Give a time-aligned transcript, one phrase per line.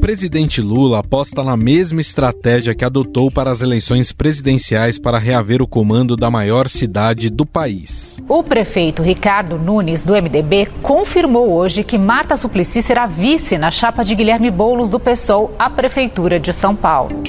[0.00, 5.68] presidente Lula aposta na mesma estratégia que adotou para as eleições presidenciais para reaver o
[5.68, 8.16] comando da maior cidade do país.
[8.26, 14.02] O prefeito Ricardo Nunes, do MDB, confirmou hoje que Marta Suplicy será vice na chapa
[14.02, 17.22] de Guilherme Boulos do PSOL à Prefeitura de São Paulo.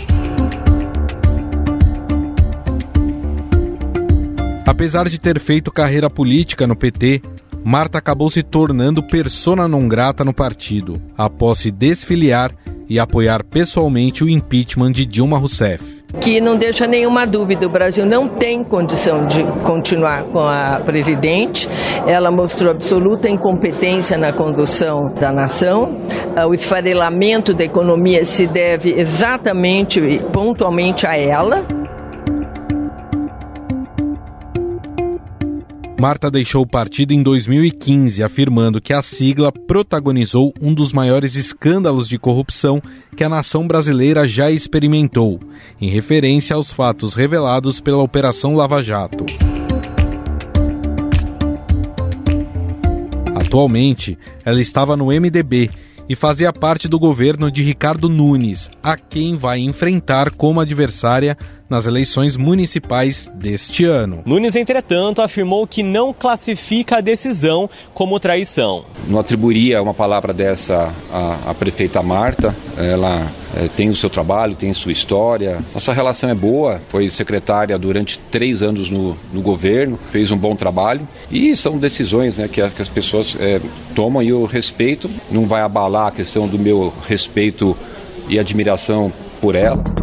[4.65, 7.21] Apesar de ter feito carreira política no PT,
[7.63, 12.51] Marta acabou se tornando persona non grata no partido, após se desfiliar
[12.89, 16.01] e apoiar pessoalmente o impeachment de Dilma Rousseff.
[16.19, 21.69] Que não deixa nenhuma dúvida, o Brasil não tem condição de continuar com a presidente.
[22.05, 26.01] Ela mostrou absoluta incompetência na condução da nação.
[26.45, 31.63] O esfarelamento da economia se deve exatamente e pontualmente a ela.
[36.01, 42.09] Marta deixou o partido em 2015, afirmando que a sigla protagonizou um dos maiores escândalos
[42.09, 42.81] de corrupção
[43.15, 45.39] que a nação brasileira já experimentou,
[45.79, 49.27] em referência aos fatos revelados pela Operação Lava Jato.
[53.35, 55.69] Atualmente, ela estava no MDB
[56.09, 61.37] e fazia parte do governo de Ricardo Nunes, a quem vai enfrentar como adversária
[61.71, 64.21] nas eleições municipais deste ano.
[64.25, 68.83] Nunes, entretanto, afirmou que não classifica a decisão como traição.
[69.07, 72.53] Não atribuiria uma palavra dessa à, à prefeita Marta.
[72.77, 73.25] Ela
[73.55, 75.59] é, tem o seu trabalho, tem sua história.
[75.73, 80.57] Nossa relação é boa, foi secretária durante três anos no, no governo, fez um bom
[80.57, 83.61] trabalho e são decisões né, que, que, as pessoas é,
[83.95, 85.09] tomam e eu respeito.
[85.31, 87.77] Não vai abalar a questão do meu respeito
[88.27, 89.09] e admiração
[89.39, 90.00] por ela.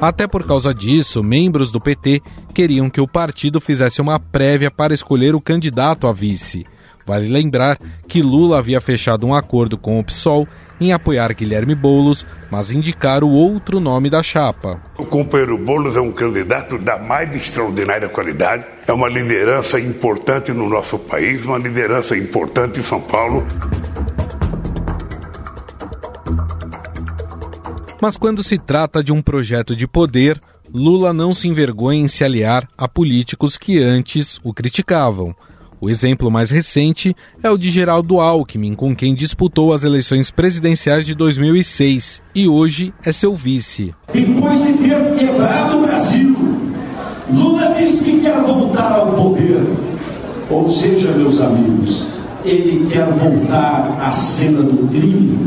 [0.00, 2.20] Até por causa disso, membros do PT
[2.52, 6.66] queriam que o partido fizesse uma prévia para escolher o candidato a vice.
[7.06, 10.46] Vale lembrar que Lula havia fechado um acordo com o PSOL
[10.80, 14.80] em apoiar Guilherme Boulos, mas indicar o outro nome da chapa.
[14.98, 20.68] O companheiro Boulos é um candidato da mais extraordinária qualidade, é uma liderança importante no
[20.68, 23.46] nosso país, uma liderança importante em São Paulo.
[28.06, 30.40] Mas quando se trata de um projeto de poder,
[30.72, 35.34] Lula não se envergonha em se aliar a políticos que antes o criticavam.
[35.80, 41.04] O exemplo mais recente é o de Geraldo Alckmin, com quem disputou as eleições presidenciais
[41.04, 43.92] de 2006 e hoje é seu vice.
[44.12, 46.36] Depois de ter quebrado o Brasil,
[47.28, 49.66] Lula diz que quer voltar ao poder.
[50.48, 52.06] Ou seja, meus amigos,
[52.44, 55.44] ele quer voltar à cena do crime.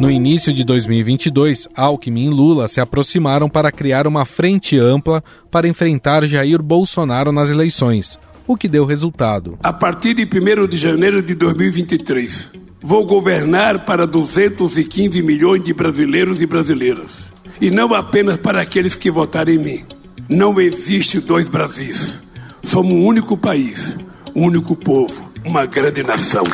[0.00, 5.68] No início de 2022, Alckmin e Lula se aproximaram para criar uma frente ampla para
[5.68, 9.58] enfrentar Jair Bolsonaro nas eleições, o que deu resultado.
[9.62, 12.50] A partir de 1 de janeiro de 2023,
[12.80, 17.18] vou governar para 215 milhões de brasileiros e brasileiras,
[17.60, 19.84] e não apenas para aqueles que votarem em mim.
[20.30, 22.20] Não existe dois Brasis.
[22.64, 23.98] Somos um único país,
[24.34, 26.44] um único povo, uma grande nação.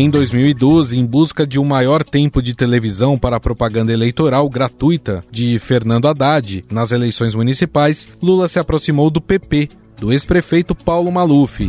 [0.00, 5.24] Em 2012, em busca de um maior tempo de televisão para a propaganda eleitoral gratuita
[5.28, 11.68] de Fernando Haddad nas eleições municipais, Lula se aproximou do PP, do ex-prefeito Paulo Maluf.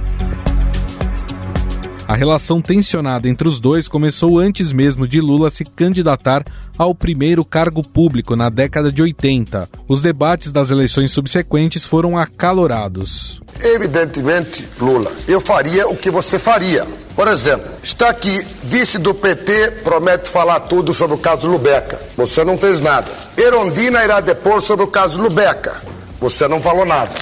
[2.09, 6.43] A relação tensionada entre os dois começou antes mesmo de Lula se candidatar
[6.75, 9.69] ao primeiro cargo público na década de 80.
[9.87, 13.39] Os debates das eleições subsequentes foram acalorados.
[13.61, 16.83] Evidentemente, Lula, eu faria o que você faria.
[17.15, 22.01] Por exemplo, está aqui, vice do PT promete falar tudo sobre o caso Lubeca.
[22.17, 23.11] Você não fez nada.
[23.37, 25.79] Erondina irá depor sobre o caso Lubeca.
[26.19, 27.13] Você não falou nada.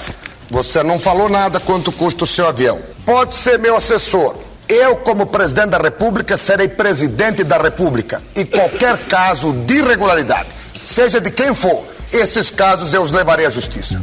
[0.48, 2.78] Você não falou nada quanto custa o seu avião.
[3.04, 4.47] Pode ser meu assessor.
[4.68, 8.22] Eu, como presidente da República, serei presidente da República.
[8.36, 10.48] E qualquer caso de irregularidade,
[10.82, 13.98] seja de quem for, esses casos eu os levarei à justiça.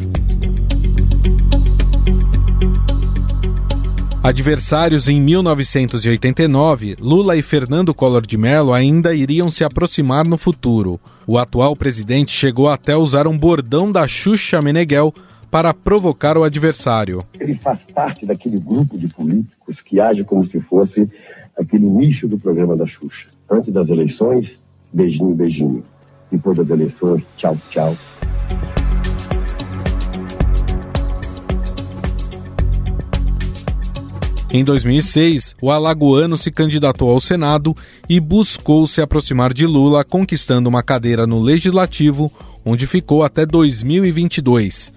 [4.23, 10.99] Adversários em 1989, Lula e Fernando Collor de Mello ainda iriam se aproximar no futuro.
[11.27, 15.13] O atual presidente chegou até usar um bordão da Xuxa Meneghel
[15.49, 17.25] para provocar o adversário.
[17.39, 21.09] Ele faz parte daquele grupo de políticos que age como se fosse
[21.57, 23.27] aquele início do programa da Xuxa.
[23.49, 24.59] Antes das eleições,
[24.91, 25.83] beijinho, beijinho.
[26.31, 27.95] Depois das eleições, tchau, tchau.
[34.51, 37.75] Em 2006, o alagoano se candidatou ao Senado
[38.07, 42.31] e buscou se aproximar de Lula, conquistando uma cadeira no Legislativo,
[42.63, 44.94] onde ficou até 2022.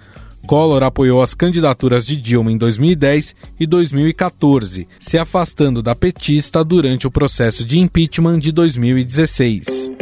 [0.48, 7.06] Collor apoiou as candidaturas de Dilma em 2010 e 2014, se afastando da petista durante
[7.06, 9.92] o processo de impeachment de 2016.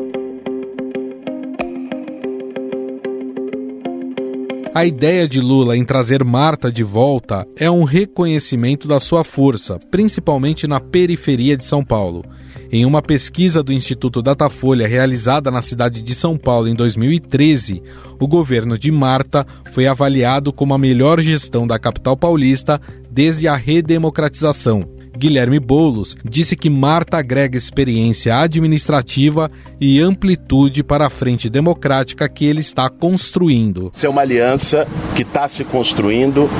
[4.73, 9.81] A ideia de Lula em trazer Marta de volta é um reconhecimento da sua força,
[9.91, 12.25] principalmente na periferia de São Paulo.
[12.71, 17.83] Em uma pesquisa do Instituto Datafolha realizada na cidade de São Paulo em 2013,
[18.19, 22.81] o governo de Marta foi avaliado como a melhor gestão da capital paulista
[23.11, 24.97] desde a redemocratização.
[25.17, 32.45] Guilherme Boulos disse que Marta agrega experiência administrativa e amplitude para a frente democrática que
[32.45, 33.91] ele está construindo.
[33.95, 36.51] Isso é uma aliança que está se construindo,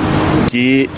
[0.49, 0.89] que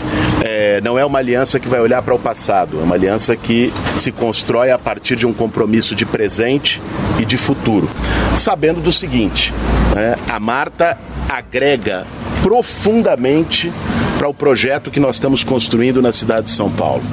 [0.42, 3.74] é, não é uma aliança que vai olhar para o passado, é uma aliança que
[3.98, 6.82] se constrói a partir de um compromisso de presente
[7.20, 7.90] e de futuro.
[8.36, 9.54] Sabendo do seguinte:
[9.96, 10.98] né, a Marta
[11.28, 12.06] agrega
[12.42, 13.72] profundamente
[14.18, 17.04] para o projeto que nós estamos construindo na cidade de São Paulo.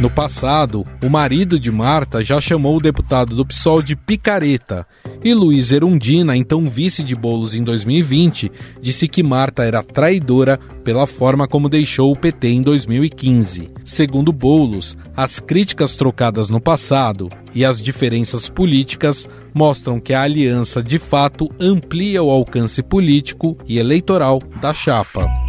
[0.00, 4.86] No passado, o marido de Marta já chamou o deputado do PSOL de picareta
[5.24, 11.06] e Luiz Erundina, então vice de Bolos em 2020, disse que Marta era traidora pela
[11.06, 13.70] forma como deixou o PT em 2015.
[13.84, 20.82] Segundo Bolos, as críticas trocadas no passado e as diferenças políticas mostram que a aliança
[20.82, 25.45] de fato amplia o alcance político e eleitoral da chapa.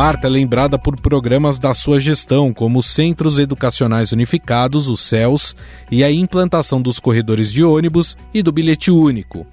[0.00, 5.54] Marta é lembrada por programas da sua gestão, como os Centros Educacionais Unificados, os CELS,
[5.90, 9.46] e a implantação dos corredores de ônibus e do bilhete único.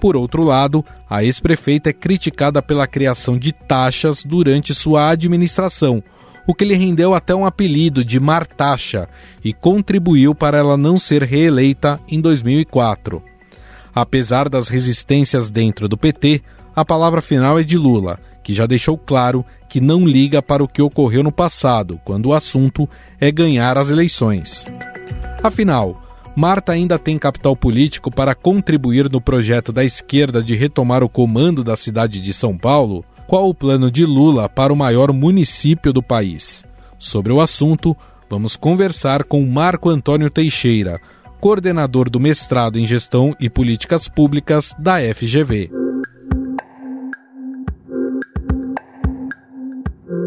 [0.00, 6.02] Por outro lado, a ex-prefeita é criticada pela criação de taxas durante sua administração,
[6.44, 9.08] o que lhe rendeu até um apelido de Martaxa
[9.44, 13.22] e contribuiu para ela não ser reeleita em 2004.
[13.94, 16.42] Apesar das resistências dentro do PT,
[16.74, 20.68] a palavra final é de Lula, que já deixou claro que não liga para o
[20.68, 22.88] que ocorreu no passado, quando o assunto
[23.18, 24.66] é ganhar as eleições.
[25.42, 26.00] Afinal,
[26.36, 31.64] Marta ainda tem capital político para contribuir no projeto da esquerda de retomar o comando
[31.64, 33.04] da cidade de São Paulo?
[33.26, 36.64] Qual o plano de Lula para o maior município do país?
[36.98, 37.96] Sobre o assunto,
[38.28, 41.00] vamos conversar com Marco Antônio Teixeira,
[41.40, 45.83] coordenador do mestrado em Gestão e Políticas Públicas da FGV.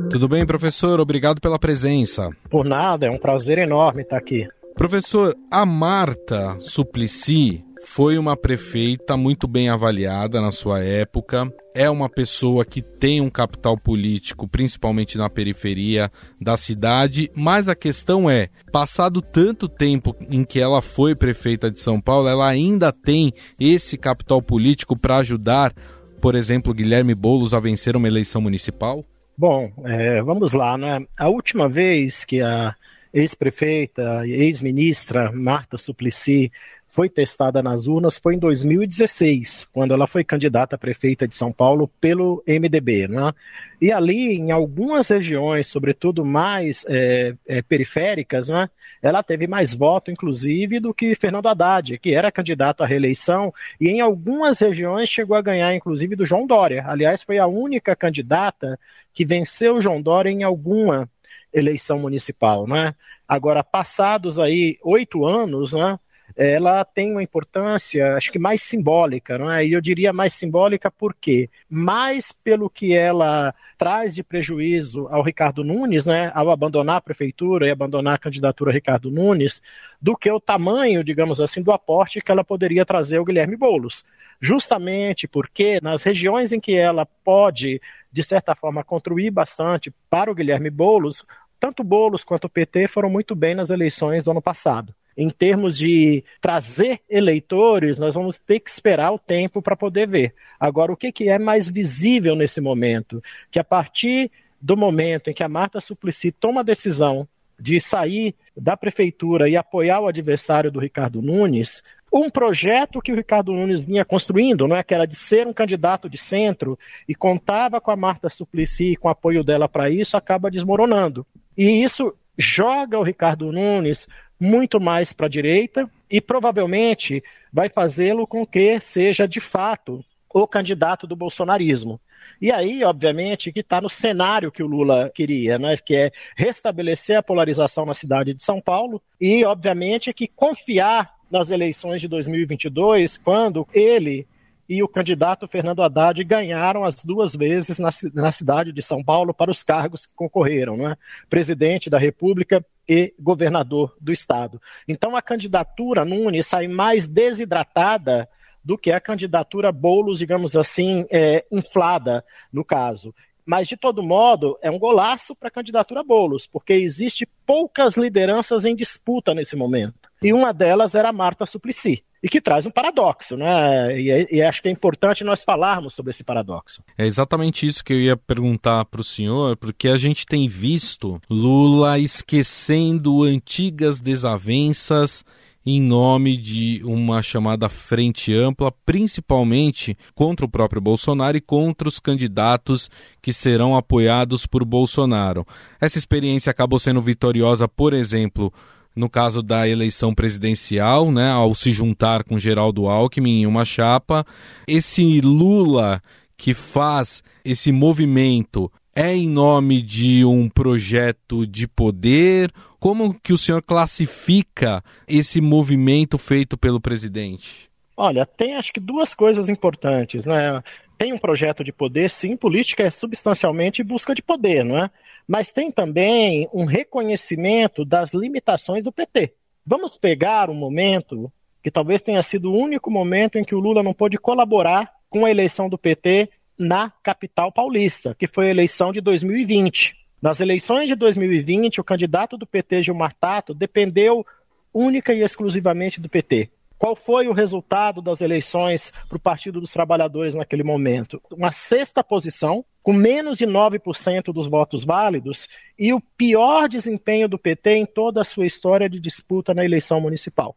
[0.09, 0.99] Tudo bem, professor?
[0.99, 2.29] Obrigado pela presença.
[2.49, 4.47] Por nada, é um prazer enorme estar aqui.
[4.75, 11.51] Professor, a Marta Suplicy foi uma prefeita muito bem avaliada na sua época.
[11.75, 16.09] É uma pessoa que tem um capital político, principalmente na periferia
[16.39, 17.29] da cidade.
[17.35, 22.27] Mas a questão é: passado tanto tempo em que ela foi prefeita de São Paulo,
[22.29, 25.73] ela ainda tem esse capital político para ajudar,
[26.21, 29.03] por exemplo, Guilherme Boulos a vencer uma eleição municipal?
[29.37, 31.05] Bom, é, vamos lá, né?
[31.15, 32.75] A última vez que a
[33.13, 36.51] ex-prefeita, ex-ministra Marta Suplicy
[36.97, 41.51] foi testada nas urnas foi em 2016, quando ela foi candidata a prefeita de São
[41.51, 43.07] Paulo pelo MDB.
[43.07, 43.31] Né?
[43.79, 48.67] E ali, em algumas regiões, sobretudo mais é, é, periféricas, né,
[48.99, 53.89] ela teve mais voto, inclusive, do que Fernando Haddad, que era candidato à reeleição, e
[53.89, 56.83] em algumas regiões chegou a ganhar, inclusive, do João Dória.
[56.87, 58.79] Aliás, foi a única candidata
[59.13, 61.07] que venceu o João Dória em alguma
[61.53, 62.65] eleição municipal.
[62.65, 62.95] Né?
[63.27, 65.99] Agora, passados aí oito anos, né,
[66.35, 69.65] ela tem uma importância, acho que mais simbólica, não é?
[69.65, 75.63] E eu diria mais simbólica porque mais pelo que ela traz de prejuízo ao Ricardo
[75.63, 79.61] Nunes, né, ao abandonar a prefeitura e abandonar a candidatura Ricardo Nunes,
[80.01, 84.03] do que o tamanho, digamos assim, do aporte que ela poderia trazer ao Guilherme Boulos.
[84.39, 87.81] Justamente porque nas regiões em que ela pode,
[88.11, 91.25] de certa forma, contribuir bastante para o Guilherme Boulos,
[91.59, 95.75] tanto Boulos quanto o PT foram muito bem nas eleições do ano passado em termos
[95.75, 100.35] de trazer eleitores, nós vamos ter que esperar o tempo para poder ver.
[100.59, 103.21] Agora, o que, que é mais visível nesse momento?
[103.49, 104.29] Que a partir
[104.61, 107.27] do momento em que a Marta Suplicy toma a decisão
[107.59, 111.81] de sair da prefeitura e apoiar o adversário do Ricardo Nunes,
[112.13, 114.83] um projeto que o Ricardo Nunes vinha construindo, não é?
[114.83, 118.95] que era de ser um candidato de centro e contava com a Marta Suplicy e
[118.95, 121.25] com o apoio dela para isso, acaba desmoronando.
[121.57, 124.07] E isso joga o Ricardo Nunes
[124.39, 130.03] muito mais para a direita e provavelmente vai fazê-lo com que seja de fato
[130.33, 131.99] o candidato do bolsonarismo.
[132.39, 135.75] E aí, obviamente, que está no cenário que o Lula queria, né?
[135.77, 141.49] que é restabelecer a polarização na cidade de São Paulo e, obviamente, que confiar nas
[141.49, 144.27] eleições de 2022, quando ele
[144.69, 149.33] e o candidato Fernando Haddad ganharam as duas vezes na, na cidade de São Paulo
[149.33, 150.95] para os cargos que concorreram, né?
[151.29, 154.61] presidente da República e governador do estado.
[154.87, 158.29] Então a candidatura Nunes sai mais desidratada
[158.63, 163.15] do que a candidatura Boulos, digamos assim, é, inflada no caso.
[163.45, 168.65] Mas, de todo modo, é um golaço para a candidatura Boulos, porque existe poucas lideranças
[168.65, 170.06] em disputa nesse momento.
[170.21, 173.99] E uma delas era a Marta Suplicy e que traz um paradoxo, né?
[173.99, 176.81] E, e, acho que é importante nós falarmos sobre esse paradoxo.
[176.97, 181.21] É exatamente isso que eu ia perguntar para o senhor, porque a gente tem visto
[181.29, 185.23] Lula esquecendo antigas desavenças
[185.69, 191.99] em nome de uma chamada frente ampla, principalmente contra o próprio Bolsonaro e contra os
[191.99, 192.89] candidatos
[193.21, 195.45] que serão apoiados por Bolsonaro.
[195.79, 198.53] Essa experiência acabou sendo vitoriosa, por exemplo,
[198.97, 204.25] no caso da eleição presidencial, né, ao se juntar com Geraldo Alckmin em uma chapa.
[204.67, 206.01] Esse Lula
[206.35, 212.51] que faz esse movimento é em nome de um projeto de poder?
[212.79, 217.69] Como que o senhor classifica esse movimento feito pelo presidente?
[217.95, 220.63] Olha, tem acho que duas coisas importantes, né?
[220.97, 224.89] Tem um projeto de poder, sim, política é substancialmente busca de poder, não é?
[225.27, 229.33] Mas tem também um reconhecimento das limitações do PT.
[229.65, 233.83] Vamos pegar um momento que talvez tenha sido o único momento em que o Lula
[233.83, 238.91] não pôde colaborar com a eleição do PT na capital paulista, que foi a eleição
[238.91, 239.95] de 2020.
[240.21, 244.25] Nas eleições de 2020, o candidato do PT, Gilmar Tato, dependeu
[244.73, 246.49] única e exclusivamente do PT.
[246.77, 251.21] Qual foi o resultado das eleições para o Partido dos Trabalhadores naquele momento?
[251.31, 257.39] Uma sexta posição, com menos de 9% dos votos válidos, e o pior desempenho do
[257.39, 260.55] PT em toda a sua história de disputa na eleição municipal.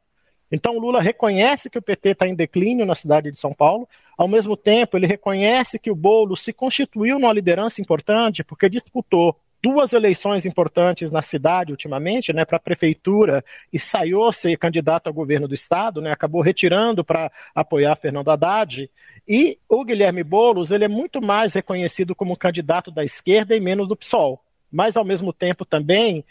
[0.52, 3.88] Então, Lula reconhece que o PT está em declínio na cidade de São Paulo,
[4.20, 9.34] ao mesmo tempo, ele reconhece que o Boulos se constituiu numa liderança importante porque disputou
[9.62, 15.12] duas eleições importantes na cidade ultimamente, né, para a prefeitura e saiu ser candidato a
[15.12, 18.90] governo do estado, né, acabou retirando para apoiar Fernando Haddad.
[19.28, 23.88] E o Guilherme Boulos, ele é muito mais reconhecido como candidato da esquerda e menos
[23.88, 24.42] do PSOL.
[24.72, 26.24] Mas ao mesmo tempo também,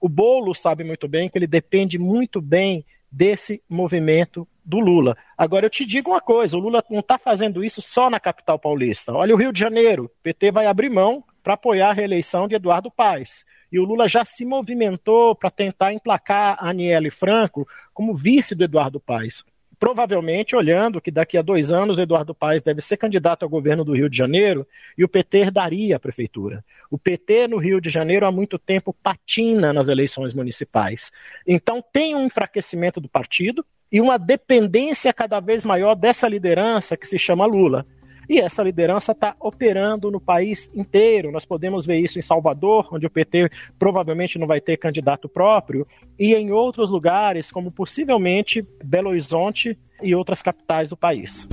[0.00, 5.16] o Boulos sabe muito bem que ele depende muito bem desse movimento do Lula.
[5.38, 8.58] Agora eu te digo uma coisa, o Lula não está fazendo isso só na capital
[8.58, 9.12] paulista.
[9.12, 12.54] Olha o Rio de Janeiro, o PT vai abrir mão para apoiar a reeleição de
[12.54, 13.44] Eduardo Paes.
[13.70, 18.98] E o Lula já se movimentou para tentar emplacar Aniele Franco como vice do Eduardo
[18.98, 19.44] Paes.
[19.78, 23.92] Provavelmente olhando que daqui a dois anos Eduardo Paes deve ser candidato ao governo do
[23.92, 26.64] Rio de Janeiro e o PT herdaria a prefeitura.
[26.90, 31.10] O PT no Rio de Janeiro há muito tempo patina nas eleições municipais.
[31.46, 37.06] Então tem um enfraquecimento do partido e uma dependência cada vez maior dessa liderança que
[37.06, 37.84] se chama Lula.
[38.28, 41.30] E essa liderança está operando no país inteiro.
[41.30, 45.86] Nós podemos ver isso em Salvador, onde o PT provavelmente não vai ter candidato próprio,
[46.18, 51.46] e em outros lugares, como possivelmente Belo Horizonte e outras capitais do país.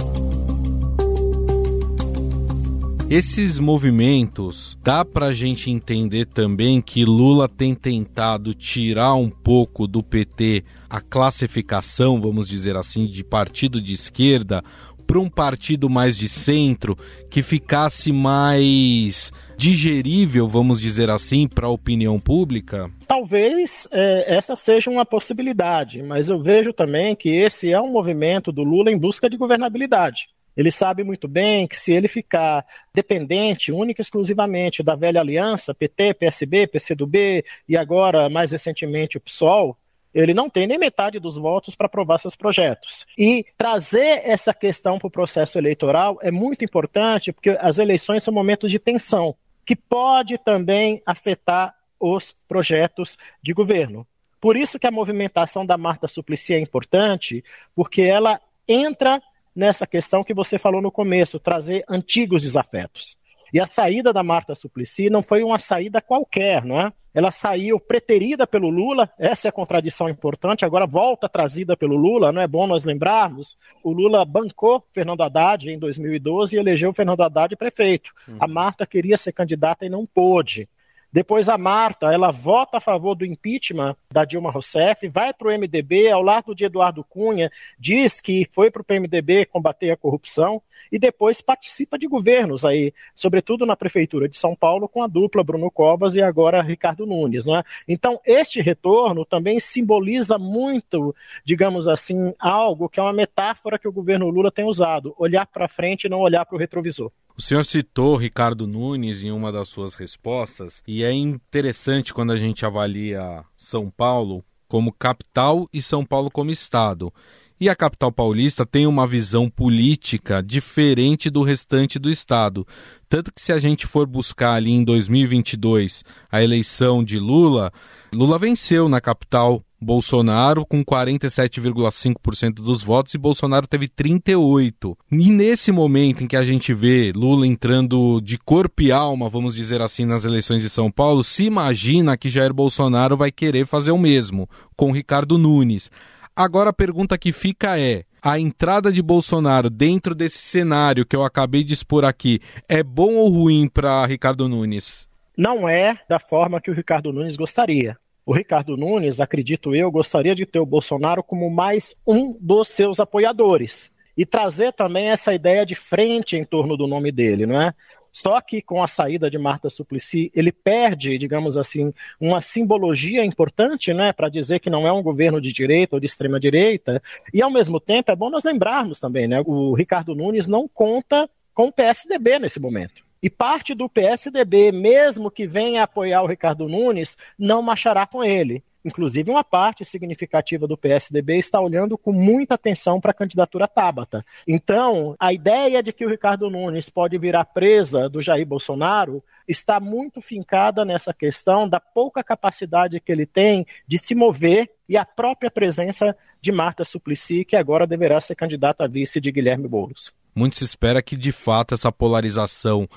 [3.12, 9.86] Esses movimentos, dá para a gente entender também que Lula tem tentado tirar um pouco
[9.86, 14.64] do PT a classificação, vamos dizer assim, de partido de esquerda,
[15.12, 16.98] para um partido mais de centro
[17.30, 22.90] que ficasse mais digerível, vamos dizer assim, para a opinião pública?
[23.06, 28.54] Talvez é, essa seja uma possibilidade, mas eu vejo também que esse é um movimento
[28.54, 30.30] do Lula em busca de governabilidade.
[30.56, 32.66] Ele sabe muito bem que se ele ficar
[32.96, 39.22] dependente, única e exclusivamente da velha aliança, PT, PSB, PCdoB e agora, mais recentemente, o
[39.22, 39.78] PSOL,
[40.14, 43.06] ele não tem nem metade dos votos para aprovar seus projetos.
[43.18, 48.34] E trazer essa questão para o processo eleitoral é muito importante, porque as eleições são
[48.34, 54.06] momentos de tensão, que pode também afetar os projetos de governo.
[54.40, 57.44] Por isso que a movimentação da Marta Suplicy é importante,
[57.76, 59.22] porque ela entra
[59.56, 63.16] nessa questão que você falou no começo, trazer antigos desafetos.
[63.54, 66.92] E a saída da Marta Suplicy não foi uma saída qualquer, não é?
[67.14, 72.32] Ela saiu preterida pelo Lula, essa é a contradição importante, agora volta trazida pelo Lula,
[72.32, 73.58] não é bom nós lembrarmos.
[73.84, 78.12] O Lula bancou Fernando Haddad em 2012 e elegeu Fernando Haddad prefeito.
[78.28, 78.38] Uhum.
[78.40, 80.70] A Marta queria ser candidata e não pôde.
[81.14, 85.52] Depois a Marta, ela vota a favor do impeachment da Dilma Rousseff, vai para o
[85.52, 90.62] MDB ao lado de Eduardo Cunha, diz que foi para o PMDB combater a corrupção
[90.92, 95.44] e depois participa de governos aí, sobretudo na prefeitura de São Paulo com a dupla
[95.44, 97.64] Bruno Covas e agora Ricardo Nunes, não é?
[97.88, 103.92] Então este retorno também simboliza muito, digamos assim, algo que é uma metáfora que o
[103.92, 107.12] governo Lula tem usado, olhar para frente e não olhar para o retrovisor.
[107.38, 112.38] O senhor citou Ricardo Nunes em uma das suas respostas, e é interessante quando a
[112.38, 117.14] gente avalia São Paulo como capital e São Paulo como estado.
[117.62, 122.66] E a capital paulista tem uma visão política diferente do restante do estado.
[123.08, 127.72] Tanto que se a gente for buscar ali em 2022 a eleição de Lula,
[128.12, 134.98] Lula venceu na capital Bolsonaro com 47,5% dos votos e Bolsonaro teve 38.
[135.12, 139.54] E nesse momento em que a gente vê Lula entrando de corpo e alma, vamos
[139.54, 143.92] dizer assim, nas eleições de São Paulo, se imagina que Jair Bolsonaro vai querer fazer
[143.92, 145.92] o mesmo com Ricardo Nunes.
[146.36, 151.24] Agora a pergunta que fica é: a entrada de Bolsonaro dentro desse cenário que eu
[151.24, 155.08] acabei de expor aqui é bom ou ruim para Ricardo Nunes?
[155.38, 157.98] Não é da forma que o Ricardo Nunes gostaria.
[158.26, 163.00] O Ricardo Nunes, acredito eu, gostaria de ter o Bolsonaro como mais um dos seus
[163.00, 167.74] apoiadores e trazer também essa ideia de frente em torno do nome dele, não é?
[168.12, 173.94] Só que com a saída de Marta Suplicy, ele perde, digamos assim, uma simbologia importante,
[173.94, 177.02] né, para dizer que não é um governo de direita ou de extrema direita.
[177.34, 181.30] E ao mesmo tempo é bom nós lembrarmos também, né, o Ricardo Nunes não conta
[181.54, 183.04] com o PSDB nesse momento.
[183.24, 188.64] E parte do PSDB, mesmo que venha apoiar o Ricardo Nunes, não marchará com ele.
[188.84, 194.26] Inclusive, uma parte significativa do PSDB está olhando com muita atenção para a candidatura Tabata.
[194.48, 199.80] Então, a ideia de que o Ricardo Nunes pode virar presa do Jair Bolsonaro está
[199.80, 205.06] muito fincada nessa questão da pouca capacidade que ele tem de se mover e a
[205.06, 210.12] própria presença de Marta Suplicy, que agora deverá ser candidata a vice de Guilherme Boulos.
[210.34, 212.88] Muito se espera que, de fato, essa polarização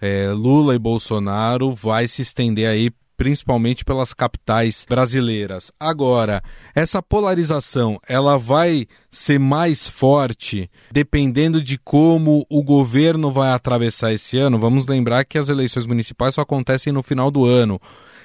[0.00, 5.70] é, Lula e Bolsonaro vai se estender aí principalmente pelas capitais brasileiras.
[5.78, 6.42] Agora,
[6.74, 14.36] essa polarização, ela vai ser mais forte dependendo de como o governo vai atravessar esse
[14.36, 14.58] ano.
[14.58, 17.80] Vamos lembrar que as eleições municipais só acontecem no final do ano.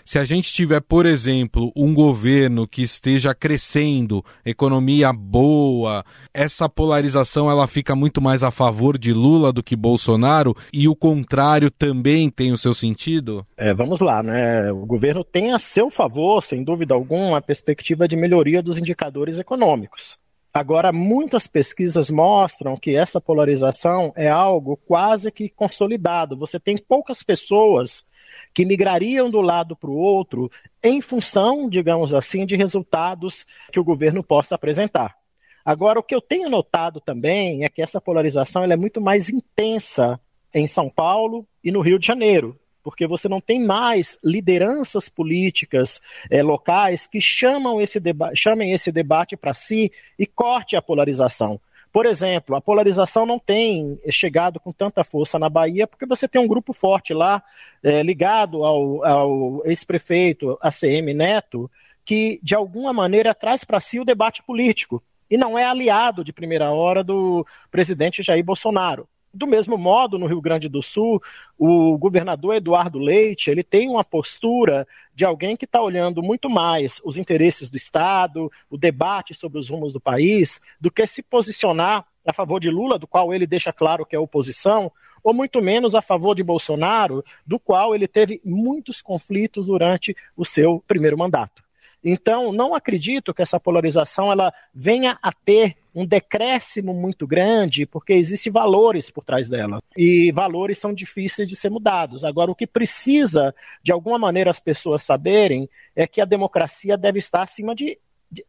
[0.09, 7.47] Se a gente tiver, por exemplo, um governo que esteja crescendo, economia boa, essa polarização
[7.47, 12.27] ela fica muito mais a favor de Lula do que Bolsonaro e o contrário também
[12.27, 13.45] tem o seu sentido?
[13.55, 14.71] É, vamos lá, né?
[14.71, 19.37] O governo tem a seu favor, sem dúvida alguma, a perspectiva de melhoria dos indicadores
[19.37, 20.17] econômicos.
[20.51, 26.35] Agora, muitas pesquisas mostram que essa polarização é algo quase que consolidado.
[26.35, 28.08] Você tem poucas pessoas
[28.53, 30.51] que migrariam do lado para o outro
[30.83, 35.15] em função, digamos assim, de resultados que o governo possa apresentar.
[35.63, 40.19] Agora, o que eu tenho notado também é que essa polarização é muito mais intensa
[40.53, 46.01] em São Paulo e no Rio de Janeiro, porque você não tem mais lideranças políticas
[46.29, 48.01] é, locais que chamam esse
[48.33, 51.59] chamem esse debate para si e corte a polarização.
[51.91, 56.39] Por exemplo, a polarização não tem chegado com tanta força na Bahia, porque você tem
[56.39, 57.43] um grupo forte lá,
[57.83, 61.69] é, ligado ao, ao ex-prefeito ACM Neto,
[62.05, 66.33] que de alguma maneira traz para si o debate político e não é aliado de
[66.33, 69.07] primeira hora do presidente Jair Bolsonaro.
[69.31, 71.21] Do mesmo modo, no Rio Grande do Sul,
[71.57, 76.99] o governador Eduardo Leite ele tem uma postura de alguém que está olhando muito mais
[77.05, 82.05] os interesses do Estado, o debate sobre os rumos do país, do que se posicionar
[82.25, 84.91] a favor de Lula, do qual ele deixa claro que é oposição,
[85.23, 90.45] ou muito menos a favor de Bolsonaro, do qual ele teve muitos conflitos durante o
[90.45, 91.68] seu primeiro mandato.
[92.03, 98.13] Então, não acredito que essa polarização ela venha a ter um decréscimo muito grande, porque
[98.13, 99.81] existem valores por trás dela.
[99.97, 102.23] E valores são difíceis de ser mudados.
[102.23, 107.19] Agora, o que precisa, de alguma maneira, as pessoas saberem é que a democracia deve
[107.19, 107.97] estar acima de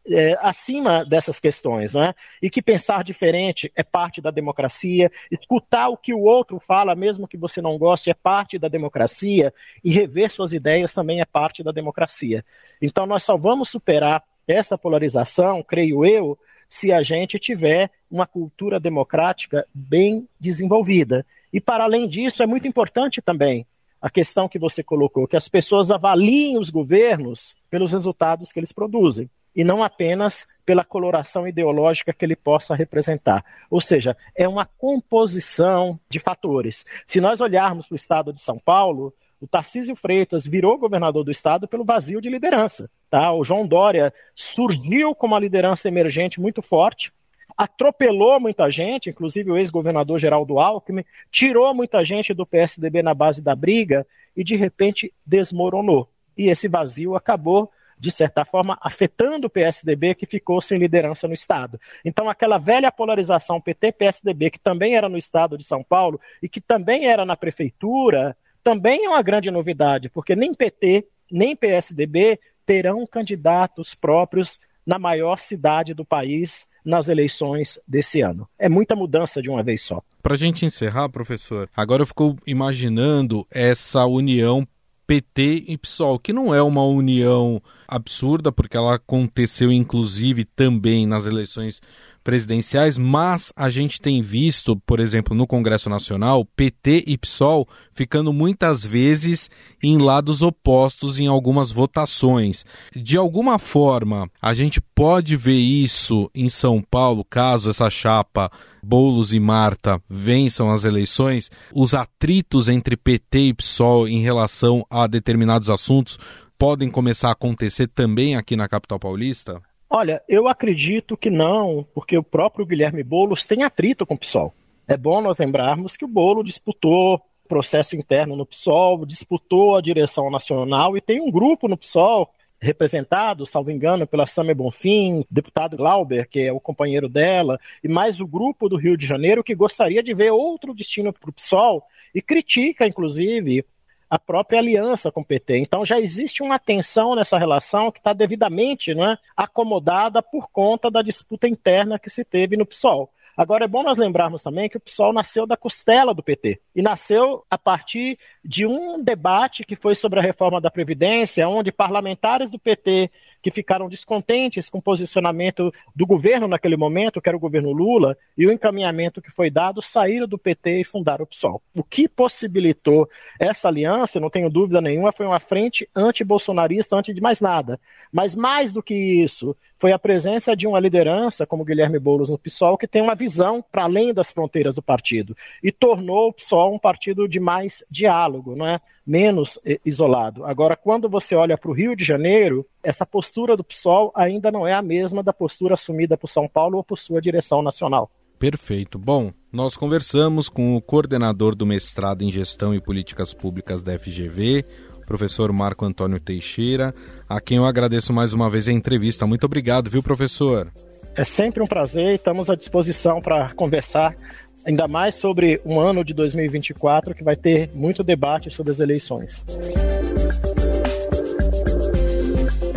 [0.07, 2.13] é, acima dessas questões, não é?
[2.41, 7.27] E que pensar diferente é parte da democracia, escutar o que o outro fala, mesmo
[7.27, 11.63] que você não goste, é parte da democracia, e rever suas ideias também é parte
[11.63, 12.45] da democracia.
[12.81, 16.37] Então, nós só vamos superar essa polarização, creio eu,
[16.69, 21.25] se a gente tiver uma cultura democrática bem desenvolvida.
[21.51, 23.65] E, para além disso, é muito importante também
[24.01, 28.71] a questão que você colocou, que as pessoas avaliem os governos pelos resultados que eles
[28.71, 33.43] produzem e não apenas pela coloração ideológica que ele possa representar.
[33.69, 36.85] Ou seja, é uma composição de fatores.
[37.05, 41.31] Se nós olharmos para o estado de São Paulo, O Tarcísio Freitas virou governador do
[41.31, 42.87] estado pelo vazio de liderança.
[43.09, 43.33] Tá?
[43.33, 47.11] O João Dória surgiu com uma liderança emergente muito forte,
[47.57, 53.41] atropelou muita gente, inclusive o ex-governador Geraldo Alckmin, tirou muita gente do PSDB na base
[53.41, 54.05] da briga
[54.37, 56.07] e de repente desmoronou.
[56.37, 61.35] E esse vazio acabou de certa forma, afetando o PSDB, que ficou sem liderança no
[61.35, 61.79] Estado.
[62.03, 66.59] Então, aquela velha polarização PT-PSDB, que também era no Estado de São Paulo e que
[66.59, 73.05] também era na Prefeitura, também é uma grande novidade, porque nem PT, nem PSDB terão
[73.05, 78.49] candidatos próprios na maior cidade do país nas eleições desse ano.
[78.57, 80.01] É muita mudança de uma vez só.
[80.23, 84.67] Para a gente encerrar, professor, agora eu fico imaginando essa união
[85.11, 91.25] PT e PSOL, que não é uma união absurda, porque ela aconteceu inclusive também nas
[91.25, 91.81] eleições
[92.23, 98.31] presidenciais, mas a gente tem visto, por exemplo, no Congresso Nacional, PT e PSOL ficando
[98.31, 99.49] muitas vezes
[99.81, 102.65] em lados opostos em algumas votações.
[102.95, 108.51] De alguma forma, a gente pode ver isso em São Paulo, caso essa chapa
[108.83, 115.05] Boulos e Marta vençam as eleições, os atritos entre PT e PSOL em relação a
[115.07, 116.17] determinados assuntos
[116.57, 119.59] podem começar a acontecer também aqui na capital paulista?
[119.93, 124.53] Olha, eu acredito que não, porque o próprio Guilherme Boulos tem atrito com o PSOL.
[124.87, 130.31] É bom nós lembrarmos que o Bolo disputou processo interno no PSOL, disputou a direção
[130.31, 136.29] nacional e tem um grupo no PSOL representado, salvo engano, pela Samia Bonfim, deputado Glauber,
[136.29, 140.01] que é o companheiro dela, e mais o grupo do Rio de Janeiro que gostaria
[140.01, 141.83] de ver outro destino para o PSOL
[142.15, 143.65] e critica, inclusive,
[144.11, 145.59] a própria aliança com o PT.
[145.59, 151.01] Então já existe uma tensão nessa relação que está devidamente né, acomodada por conta da
[151.01, 153.09] disputa interna que se teve no PSOL.
[153.37, 156.81] Agora é bom nós lembrarmos também que o PSOL nasceu da costela do PT e
[156.81, 162.51] nasceu a partir de um debate que foi sobre a reforma da Previdência, onde parlamentares
[162.51, 163.09] do PT
[163.41, 168.17] que ficaram descontentes com o posicionamento do governo naquele momento, que era o governo Lula,
[168.37, 171.61] e o encaminhamento que foi dado, saíram do PT e fundaram o PSOL.
[171.73, 177.21] O que possibilitou essa aliança, não tenho dúvida nenhuma, foi uma frente anti-bolsonarista, antes de
[177.21, 177.79] mais nada.
[178.11, 182.37] Mas mais do que isso, foi a presença de uma liderança, como Guilherme Boulos no
[182.37, 186.75] PSOL, que tem uma visão para além das fronteiras do partido e tornou o PSOL
[186.75, 188.79] um partido de mais diálogo, não é?
[189.05, 190.45] Menos eh, isolado.
[190.45, 194.67] Agora, quando você olha para o Rio de Janeiro, essa postura do PSOL ainda não
[194.67, 198.09] é a mesma da postura assumida por São Paulo ou por sua direção nacional.
[198.39, 198.97] Perfeito.
[198.97, 204.65] Bom, nós conversamos com o coordenador do mestrado em Gestão e Políticas Públicas da FGV,
[205.05, 206.95] professor Marco Antônio Teixeira,
[207.29, 209.27] a quem eu agradeço mais uma vez a entrevista.
[209.27, 210.71] Muito obrigado, viu, professor?
[211.13, 214.15] É sempre um prazer e estamos à disposição para conversar,
[214.65, 219.43] ainda mais sobre um ano de 2024 que vai ter muito debate sobre as eleições.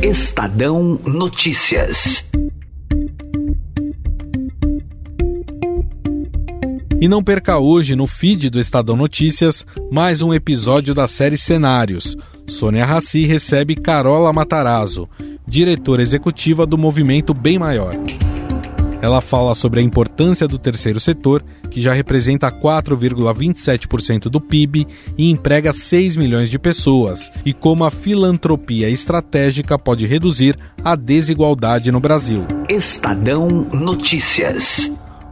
[0.03, 2.25] Estadão Notícias.
[7.01, 12.17] E não perca hoje no feed do Estadão Notícias mais um episódio da série Cenários.
[12.47, 15.09] Sônia Raci recebe Carola Matarazzo,
[15.47, 17.95] diretora executiva do movimento Bem Maior.
[19.05, 24.89] Ela fala sobre a importância do terceiro setor, que já representa 4,27% do PIB
[25.19, 31.93] e emprega 6 milhões de pessoas, e como a filantropia estratégica pode reduzir a desigualdade
[31.93, 32.47] no Brasil.
[32.67, 34.91] Estadão Notícias.